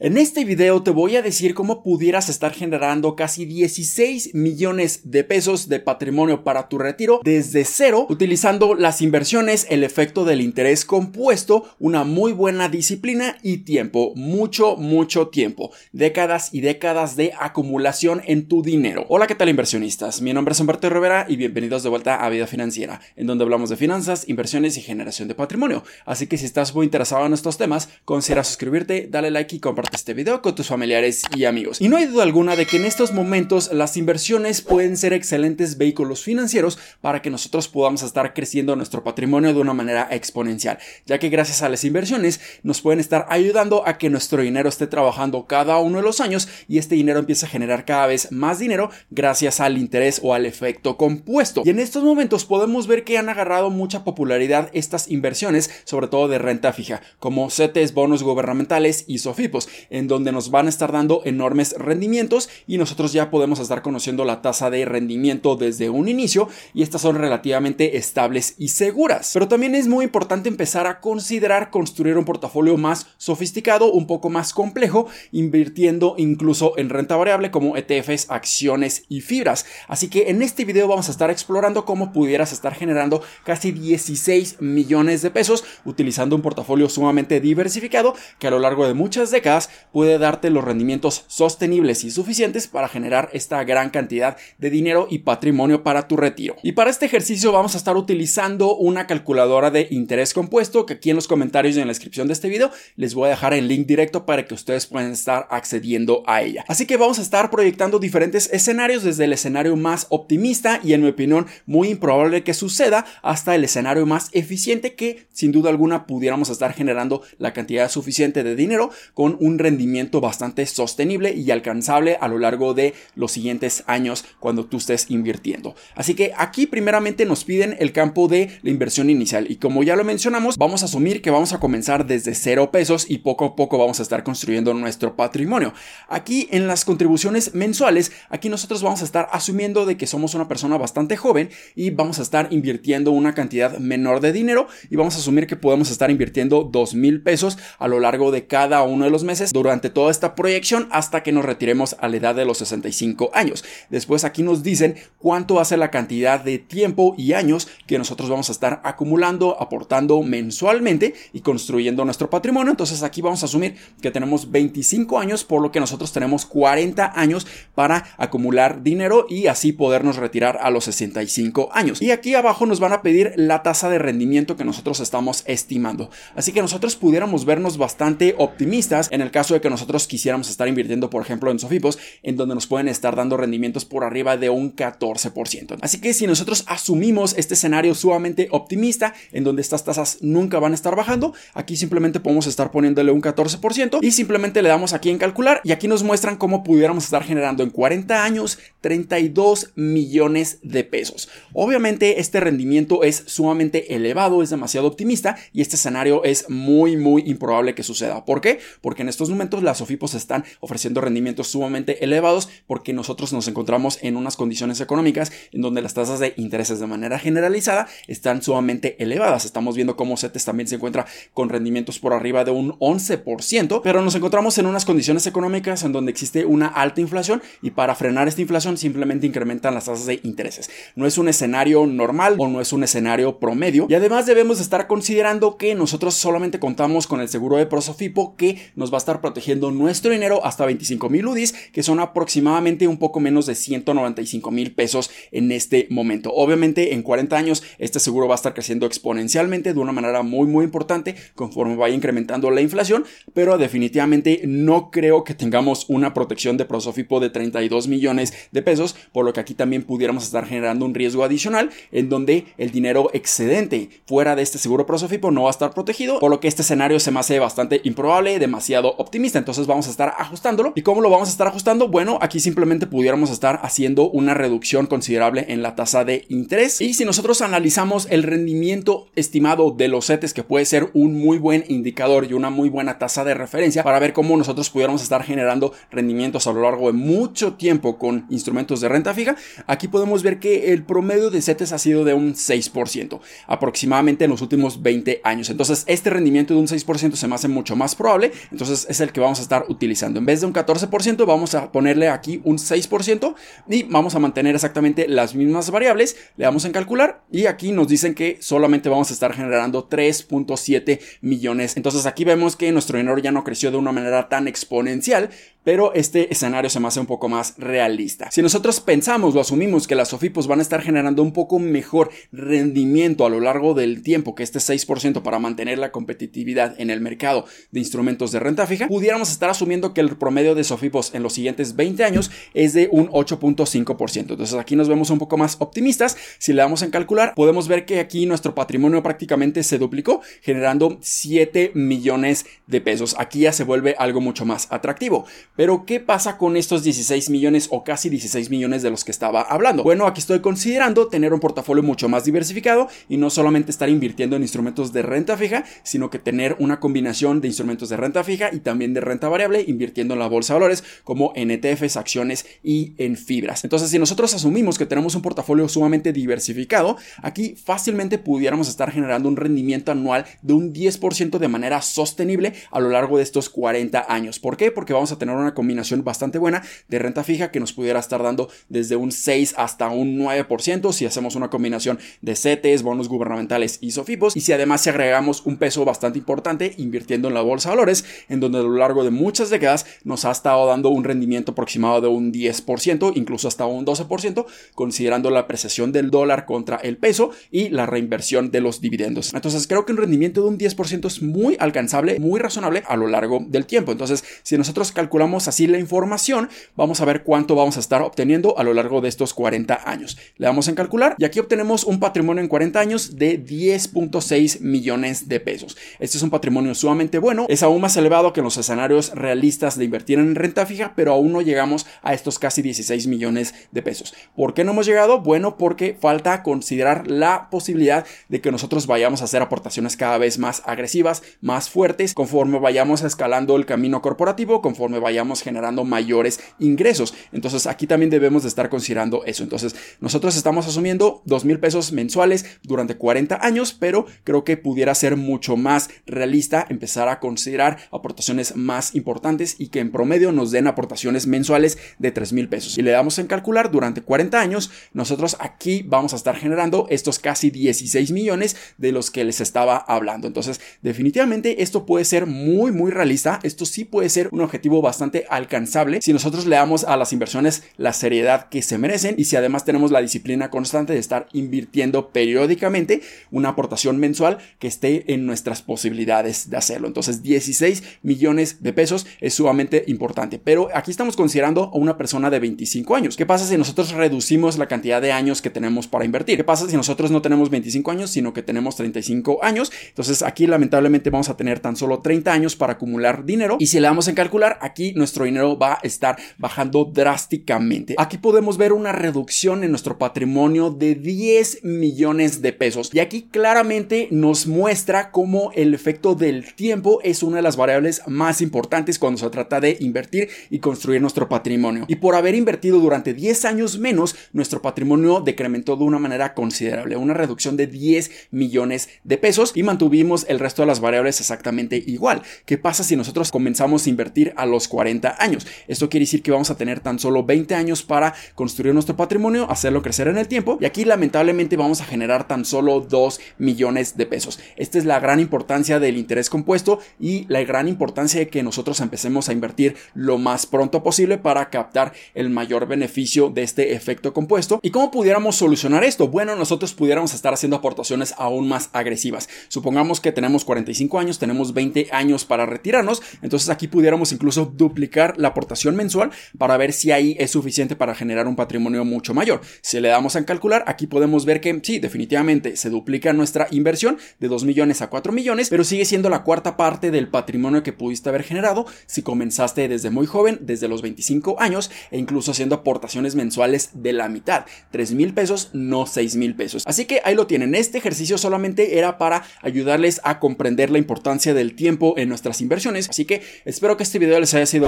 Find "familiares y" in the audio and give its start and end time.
30.68-31.44